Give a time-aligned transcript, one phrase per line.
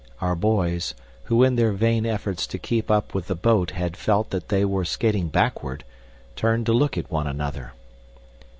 [0.19, 0.95] Our boys,
[1.25, 4.65] who in their vain efforts to keep up with the boat had felt that they
[4.65, 5.83] were skating backward,
[6.35, 7.73] turned to look at one another.